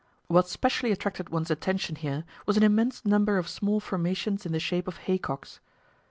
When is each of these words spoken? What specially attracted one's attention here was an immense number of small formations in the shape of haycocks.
What 0.25 0.49
specially 0.49 0.91
attracted 0.91 1.29
one's 1.29 1.51
attention 1.51 1.97
here 1.97 2.23
was 2.47 2.57
an 2.57 2.63
immense 2.63 3.05
number 3.05 3.37
of 3.37 3.47
small 3.47 3.79
formations 3.79 4.47
in 4.47 4.51
the 4.51 4.59
shape 4.59 4.87
of 4.87 4.97
haycocks. 5.05 5.59